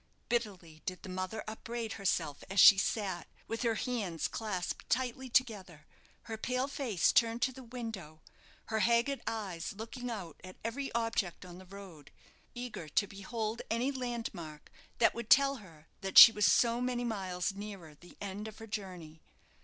Bitterly 0.29 0.81
did 0.87 1.03
the 1.03 1.09
mother 1.09 1.43
upbraid 1.47 1.93
herself 1.93 2.43
as 2.49 2.59
she 2.59 2.79
sat, 2.79 3.27
with 3.47 3.61
her 3.61 3.75
hands 3.75 4.27
clasped 4.27 4.89
tightly 4.89 5.29
together, 5.29 5.85
her 6.23 6.37
pale 6.39 6.67
face 6.67 7.11
turned 7.13 7.43
to 7.43 7.51
the 7.51 7.61
window, 7.61 8.19
her 8.69 8.79
haggard 8.79 9.21
eyes 9.27 9.73
looking 9.73 10.09
out 10.09 10.41
at 10.43 10.55
every 10.63 10.91
object 10.93 11.45
on 11.45 11.59
the 11.59 11.67
road, 11.67 12.09
eager 12.55 12.89
to 12.89 13.05
behold 13.05 13.61
any 13.69 13.91
landmark 13.91 14.71
that 14.97 15.13
would 15.13 15.29
tell 15.29 15.57
her 15.57 15.87
that 15.99 16.17
she 16.17 16.31
was 16.31 16.47
so 16.51 16.81
many 16.81 17.03
miles 17.03 17.53
nearer 17.53 17.93
the 17.93 18.17
end 18.19 18.47
of 18.47 18.57
her 18.57 18.65
journey. 18.65 19.21